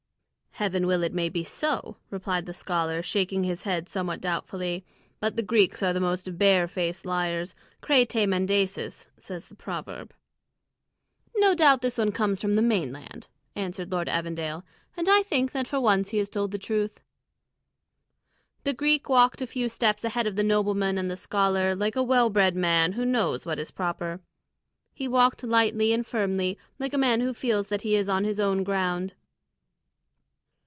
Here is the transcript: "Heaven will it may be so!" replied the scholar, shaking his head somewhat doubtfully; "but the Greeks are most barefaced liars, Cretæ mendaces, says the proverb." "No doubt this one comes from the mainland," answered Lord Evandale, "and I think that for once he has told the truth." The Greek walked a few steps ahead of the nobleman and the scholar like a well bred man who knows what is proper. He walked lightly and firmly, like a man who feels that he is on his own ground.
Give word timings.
"Heaven 0.55 0.85
will 0.85 1.01
it 1.01 1.13
may 1.13 1.29
be 1.29 1.43
so!" 1.45 1.95
replied 2.09 2.45
the 2.45 2.53
scholar, 2.53 3.01
shaking 3.01 3.45
his 3.45 3.63
head 3.63 3.87
somewhat 3.87 4.19
doubtfully; 4.19 4.83
"but 5.21 5.35
the 5.37 5.41
Greeks 5.41 5.81
are 5.81 5.97
most 5.97 6.37
barefaced 6.37 7.05
liars, 7.05 7.55
Cretæ 7.81 8.27
mendaces, 8.27 9.09
says 9.17 9.45
the 9.47 9.55
proverb." 9.55 10.13
"No 11.37 11.55
doubt 11.55 11.81
this 11.81 11.97
one 11.97 12.11
comes 12.11 12.41
from 12.41 12.55
the 12.55 12.61
mainland," 12.61 13.27
answered 13.55 13.91
Lord 13.93 14.09
Evandale, 14.09 14.63
"and 14.97 15.07
I 15.09 15.23
think 15.23 15.51
that 15.53 15.67
for 15.69 15.79
once 15.79 16.09
he 16.09 16.17
has 16.17 16.29
told 16.29 16.51
the 16.51 16.59
truth." 16.59 16.99
The 18.65 18.73
Greek 18.73 19.07
walked 19.07 19.41
a 19.41 19.47
few 19.47 19.69
steps 19.69 20.03
ahead 20.03 20.27
of 20.27 20.35
the 20.35 20.43
nobleman 20.43 20.97
and 20.97 21.09
the 21.09 21.15
scholar 21.15 21.73
like 21.73 21.95
a 21.95 22.03
well 22.03 22.29
bred 22.29 22.55
man 22.57 22.91
who 22.91 23.05
knows 23.05 23.45
what 23.45 23.57
is 23.57 23.71
proper. 23.71 24.19
He 24.93 25.07
walked 25.07 25.43
lightly 25.43 25.93
and 25.93 26.05
firmly, 26.05 26.57
like 26.77 26.93
a 26.93 26.97
man 26.99 27.21
who 27.21 27.33
feels 27.33 27.69
that 27.69 27.83
he 27.83 27.95
is 27.95 28.09
on 28.09 28.25
his 28.25 28.37
own 28.39 28.63
ground. 28.65 29.13